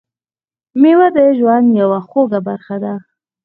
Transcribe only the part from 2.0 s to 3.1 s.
خوږه برخه ده.